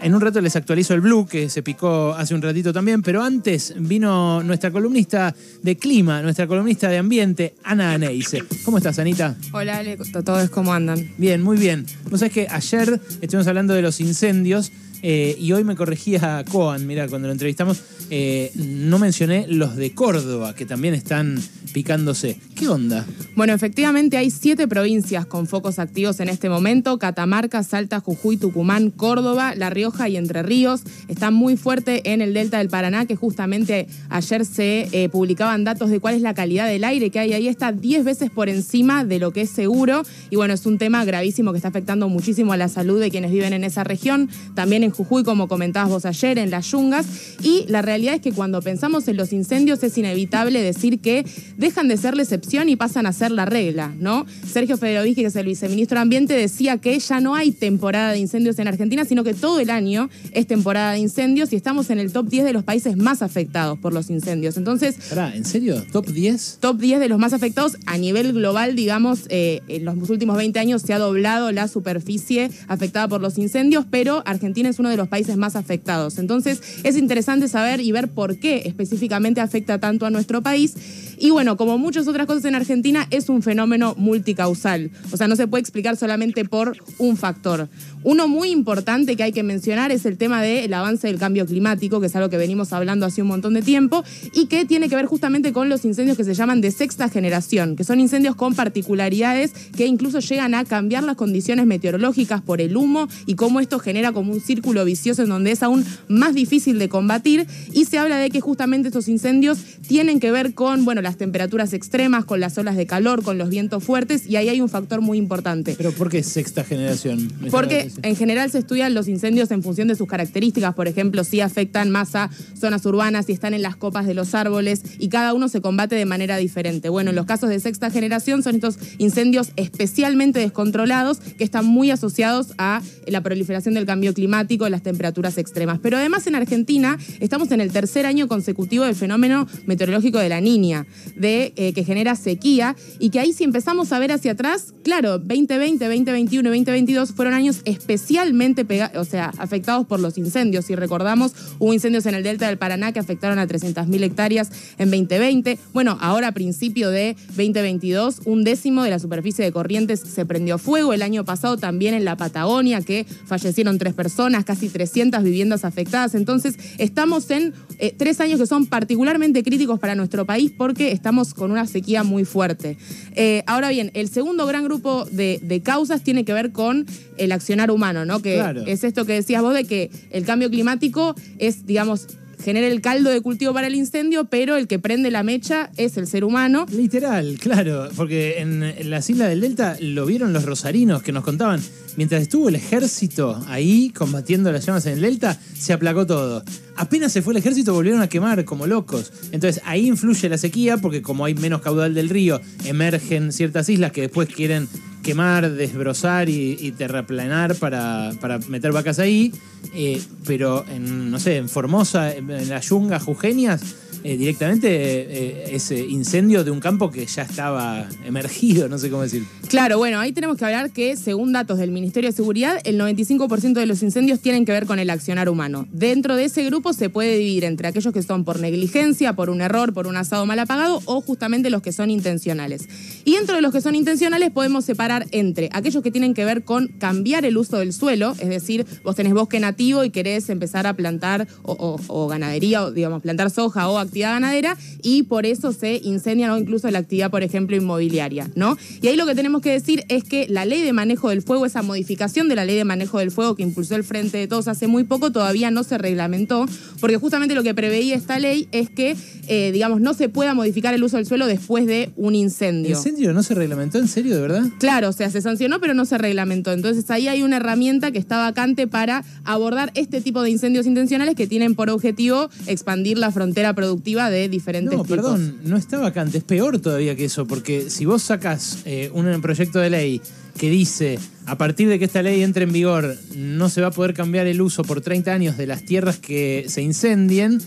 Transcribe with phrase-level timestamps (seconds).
[0.00, 3.22] En un rato les actualizo el Blue, que se picó hace un ratito también, pero
[3.22, 8.42] antes vino nuestra columnista de clima, nuestra columnista de ambiente, Ana Aneise.
[8.64, 9.36] ¿Cómo estás, Anita?
[9.52, 11.10] Hola, Ale, todos cómo andan.
[11.18, 11.86] Bien, muy bien.
[12.10, 14.72] Vos sabés que ayer estuvimos hablando de los incendios
[15.06, 19.92] eh, y hoy me corregía Coan, mira, cuando lo entrevistamos, eh, no mencioné los de
[19.92, 21.38] Córdoba, que también están
[21.74, 22.38] picándose.
[22.54, 23.04] ¿Qué onda?
[23.36, 28.90] Bueno, efectivamente hay siete provincias con focos activos en este momento, Catamarca, Salta, Jujuy, Tucumán,
[28.90, 30.84] Córdoba, La Rioja y Entre Ríos.
[31.08, 35.90] Está muy fuerte en el delta del Paraná, que justamente ayer se eh, publicaban datos
[35.90, 37.48] de cuál es la calidad del aire que hay ahí.
[37.48, 40.02] Está 10 veces por encima de lo que es seguro.
[40.30, 43.32] Y bueno, es un tema gravísimo que está afectando muchísimo a la salud de quienes
[43.32, 44.30] viven en esa región.
[44.54, 47.06] También en Jujuy, como comentabas vos ayer, en las yungas.
[47.42, 51.24] Y la realidad es que cuando pensamos en los incendios es inevitable decir que
[51.56, 54.26] dejan de ser la excepción y pasan a ser la regla, ¿no?
[54.50, 58.18] Sergio Federovich, que es el viceministro de Ambiente, decía que ya no hay temporada de
[58.18, 61.98] incendios en Argentina, sino que todo el año es temporada de incendios y estamos en
[61.98, 64.56] el top 10 de los países más afectados por los incendios.
[64.56, 64.96] Entonces.
[65.34, 65.82] ¿En serio?
[65.92, 66.58] ¿Top 10?
[66.60, 70.58] Top 10 de los más afectados a nivel global, digamos, eh, en los últimos 20
[70.58, 74.98] años se ha doblado la superficie afectada por los incendios, pero Argentina es uno de
[74.98, 76.18] los países más afectados.
[76.18, 80.74] Entonces, es interesante saber y ver por qué específicamente afecta tanto a nuestro país.
[81.18, 84.90] Y bueno, como muchas otras cosas en Argentina, es un fenómeno multicausal.
[85.12, 87.68] O sea, no se puede explicar solamente por un factor.
[88.02, 92.00] Uno muy importante que hay que mencionar es el tema del avance del cambio climático,
[92.00, 94.96] que es algo que venimos hablando hace un montón de tiempo, y que tiene que
[94.96, 98.54] ver justamente con los incendios que se llaman de sexta generación, que son incendios con
[98.54, 103.78] particularidades que incluso llegan a cambiar las condiciones meteorológicas por el humo y cómo esto
[103.78, 107.46] genera como un círculo vicioso en donde es aún más difícil de combatir.
[107.72, 111.72] Y se habla de que justamente estos incendios tienen que ver con, bueno, las temperaturas
[111.72, 115.00] extremas, con las olas de calor, con los vientos fuertes, y ahí hay un factor
[115.00, 115.74] muy importante.
[115.76, 117.32] ¿Pero por qué sexta generación?
[117.50, 121.40] Porque en general se estudian los incendios en función de sus características, por ejemplo, si
[121.40, 125.34] afectan más a zonas urbanas, si están en las copas de los árboles, y cada
[125.34, 126.88] uno se combate de manera diferente.
[126.88, 131.90] Bueno, en los casos de sexta generación son estos incendios especialmente descontrolados que están muy
[131.90, 135.78] asociados a la proliferación del cambio climático, las temperaturas extremas.
[135.82, 140.40] Pero además en Argentina estamos en el tercer año consecutivo del fenómeno meteorológico de la
[140.40, 144.74] niña de, eh, que genera sequía y que ahí si empezamos a ver hacia atrás,
[144.82, 148.66] claro, 2020, 2021 y 2022 fueron años especialmente
[148.96, 150.66] o sea, afectados por los incendios.
[150.66, 154.90] Si recordamos, hubo incendios en el delta del Paraná que afectaron a 300.000 hectáreas en
[154.90, 155.58] 2020.
[155.72, 160.58] Bueno, ahora a principio de 2022, un décimo de la superficie de Corrientes se prendió
[160.58, 160.92] fuego.
[160.92, 166.14] El año pasado también en la Patagonia, que fallecieron tres personas, casi 300 viviendas afectadas.
[166.14, 171.34] Entonces, estamos en eh, tres años que son particularmente críticos para nuestro país porque estamos
[171.34, 172.76] con una sequía muy fuerte.
[173.14, 176.86] Eh, ahora bien, el segundo gran grupo de, causas tiene que ver con
[177.16, 178.20] el accionar humano, ¿no?
[178.20, 182.06] Que es esto que decías vos de que el cambio climático es, digamos,
[182.42, 185.96] genera el caldo de cultivo para el incendio, pero el que prende la mecha es
[185.96, 186.66] el ser humano.
[186.70, 191.60] Literal, claro, porque en, las islas del Delta lo vieron los rosarinos que nos contaban.
[191.96, 196.44] Mientras estuvo el ejército ahí combatiendo las llamas en el Delta, se aplacó todo.
[196.76, 199.12] Apenas se fue el ejército, volvieron a quemar como locos.
[199.30, 203.92] Entonces ahí influye la sequía, porque como hay menos caudal del río, emergen ciertas islas
[203.92, 204.68] que después quieren
[205.04, 209.32] quemar, desbrozar y, terraplanar para, para, meter vacas ahí.
[209.74, 213.76] Eh, pero en, no sé, en Formosa, en, en las yungas jujeñas,
[214.06, 219.00] eh, directamente eh, ese incendio de un campo que ya estaba emergido, no sé cómo
[219.00, 219.24] decir.
[219.48, 223.54] Claro, bueno, ahí tenemos que hablar que según datos del Ministerio de Seguridad, el 95%
[223.54, 225.66] de los incendios tienen que ver con el accionar humano.
[225.72, 229.40] Dentro de ese grupo se puede dividir entre aquellos que son por negligencia, por un
[229.40, 232.68] error, por un asado mal apagado o justamente los que son intencionales.
[233.06, 236.44] Y dentro de los que son intencionales podemos separar entre aquellos que tienen que ver
[236.44, 240.66] con cambiar el uso del suelo, es decir, vos tenés bosque nativo y querés empezar
[240.66, 246.30] a plantar o, ganadería, o digamos, plantar soja o ganadera y por eso se incendian
[246.30, 248.56] o incluso la actividad, por ejemplo, inmobiliaria, ¿no?
[248.80, 251.46] Y ahí lo que tenemos que decir es que la ley de manejo del fuego,
[251.46, 254.48] esa modificación de la ley de manejo del fuego que impulsó el Frente de Todos
[254.48, 256.46] hace muy poco, todavía no se reglamentó,
[256.80, 258.96] porque justamente lo que preveía esta ley es que,
[259.28, 262.76] eh, digamos, no se pueda modificar el uso del suelo después de un incendio.
[262.76, 263.12] ¿En serio?
[263.12, 263.78] ¿No se reglamentó?
[263.78, 264.44] ¿En serio, de verdad?
[264.58, 266.52] Claro, o sea, se sancionó, pero no se reglamentó.
[266.52, 271.14] Entonces ahí hay una herramienta que está vacante para abordar este tipo de incendios intencionales
[271.14, 276.18] que tienen por objetivo expandir la frontera productiva de diferentes no, perdón, no está vacante,
[276.18, 280.00] es peor todavía que eso, porque si vos sacas eh, un proyecto de ley
[280.38, 283.70] que dice, a partir de que esta ley entre en vigor, no se va a
[283.70, 287.40] poder cambiar el uso por 30 años de las tierras que se incendien,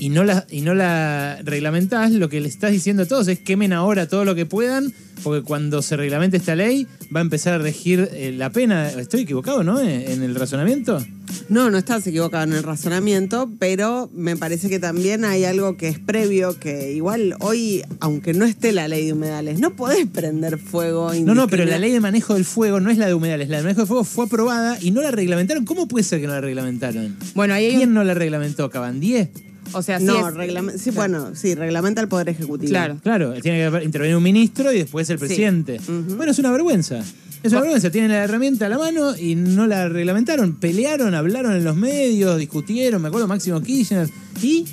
[0.00, 3.38] y no la, y no la reglamentás, lo que le estás diciendo a todos es
[3.38, 7.52] quemen ahora todo lo que puedan, porque cuando se reglamente esta ley va a empezar
[7.52, 8.88] a regir eh, la pena.
[8.88, 9.78] ¿Estoy equivocado, no?
[9.78, 11.04] Eh, en el razonamiento.
[11.50, 15.88] No, no estás equivocado en el razonamiento, pero me parece que también hay algo que
[15.88, 20.58] es previo, que igual hoy, aunque no esté la ley de humedales, no podés prender
[20.58, 21.12] fuego.
[21.12, 23.58] No, no, pero la ley de manejo del fuego no es la de humedales, la
[23.58, 25.66] de manejo del fuego fue aprobada y no la reglamentaron.
[25.66, 27.16] ¿Cómo puede ser que no la reglamentaron?
[27.34, 28.70] Bueno, ahí ¿Quién no la reglamentó?
[28.70, 29.30] ¿Cabandier?
[29.72, 30.30] O sea, no,
[30.76, 32.70] sí, bueno, sí, reglamenta el Poder Ejecutivo.
[32.70, 35.80] Claro, claro, tiene que intervenir un ministro y después el presidente.
[36.16, 37.02] Bueno, es una vergüenza.
[37.42, 40.56] Es una vergüenza, tienen la herramienta a la mano y no la reglamentaron.
[40.56, 44.08] Pelearon, hablaron en los medios, discutieron, me acuerdo Máximo Kirchner.
[44.42, 44.66] ¿Y?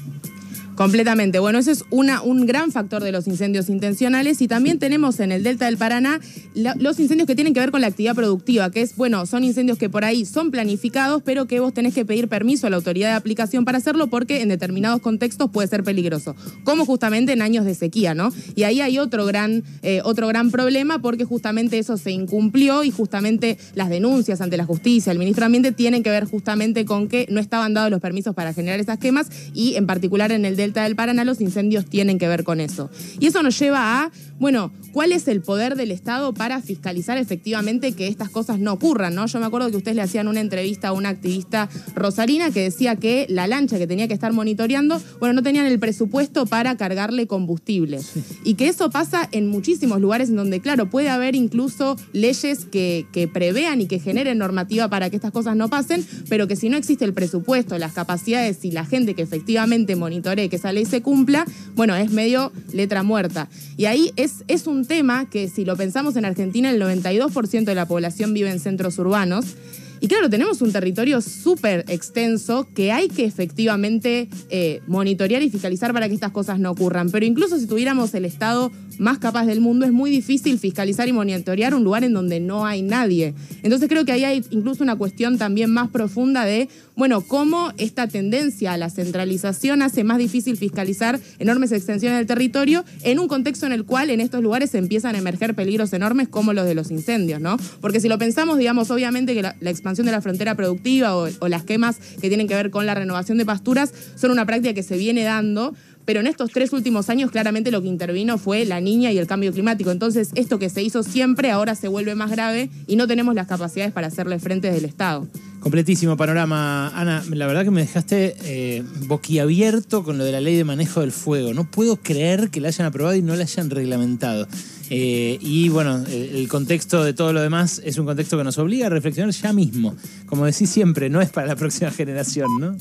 [0.78, 1.40] Completamente.
[1.40, 5.32] Bueno, ese es una, un gran factor de los incendios intencionales y también tenemos en
[5.32, 6.20] el Delta del Paraná
[6.54, 9.80] los incendios que tienen que ver con la actividad productiva, que es, bueno, son incendios
[9.80, 13.10] que por ahí son planificados, pero que vos tenés que pedir permiso a la autoridad
[13.10, 17.66] de aplicación para hacerlo porque en determinados contextos puede ser peligroso, como justamente en años
[17.66, 18.32] de sequía, ¿no?
[18.54, 22.92] Y ahí hay otro gran, eh, otro gran problema porque justamente eso se incumplió y
[22.92, 27.08] justamente las denuncias ante la justicia, el ministro de Ambiente, tienen que ver justamente con
[27.08, 30.56] que no estaban dados los permisos para generar esas quemas y en particular en el
[30.56, 32.90] Delta del Paraná, los incendios tienen que ver con eso.
[33.20, 37.94] Y eso nos lleva a, bueno, ¿cuál es el poder del Estado para fiscalizar efectivamente
[37.94, 39.16] que estas cosas no ocurran?
[39.16, 39.26] ¿no?
[39.26, 42.96] Yo me acuerdo que ustedes le hacían una entrevista a una activista rosarina que decía
[42.96, 47.28] que la lancha que tenía que estar monitoreando, bueno, no tenían el presupuesto para cargarle
[47.28, 48.00] combustible.
[48.44, 53.08] Y que eso pasa en muchísimos lugares en donde, claro, puede haber incluso leyes que,
[53.12, 56.70] que prevean y que generen normativa para que estas cosas no pasen, pero que si
[56.70, 60.86] no existe el presupuesto, las capacidades y la gente que efectivamente monitoree que esa ley
[60.86, 61.46] se cumpla,
[61.76, 63.48] bueno, es medio letra muerta.
[63.78, 67.76] Y ahí es, es un tema que si lo pensamos en Argentina, el 92% de
[67.76, 69.56] la población vive en centros urbanos.
[70.00, 75.94] Y claro, tenemos un territorio súper extenso que hay que efectivamente eh, monitorear y fiscalizar
[75.94, 77.10] para que estas cosas no ocurran.
[77.10, 81.14] Pero incluso si tuviéramos el Estado más capaz del mundo, es muy difícil fiscalizar y
[81.14, 83.34] monitorear un lugar en donde no hay nadie.
[83.64, 88.08] Entonces creo que ahí hay incluso una cuestión también más profunda de, bueno, cómo esta
[88.08, 93.66] tendencia a la centralización hace más difícil fiscalizar enormes extensiones del territorio en un contexto
[93.66, 96.92] en el cual en estos lugares empiezan a emerger peligros enormes como los de los
[96.92, 97.58] incendios, ¿no?
[97.82, 101.48] Porque si lo pensamos, digamos, obviamente que la, expansión de la frontera productiva o, o
[101.48, 104.84] las quemas que tienen que ver con la renovación de pasturas son una práctica que
[104.84, 105.74] se viene dando,
[106.08, 109.28] pero en estos tres últimos años claramente lo que intervino fue la niña y el
[109.28, 109.92] cambio climático.
[109.92, 113.48] Entonces, esto que se hizo siempre ahora se vuelve más grave y no tenemos las
[113.48, 115.28] capacidades para hacerle frente desde el Estado.
[115.60, 116.90] Completísimo panorama.
[116.90, 121.02] Ana, la verdad que me dejaste eh, boquiabierto con lo de la ley de manejo
[121.02, 121.54] del fuego.
[121.54, 124.48] No puedo creer que la hayan aprobado y no la hayan reglamentado.
[124.90, 128.88] Eh, y bueno, el, contexto de todo lo demás es un contexto que nos obliga
[128.88, 129.96] a reflexionar ya mismo.
[130.26, 132.76] Como decís siempre, no es para la próxima generación, ¿no?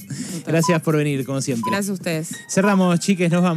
[0.47, 1.71] Gracias por venir, como siempre.
[1.71, 2.31] Gracias a ustedes.
[2.49, 3.55] Cerramos, chiques, nos vamos.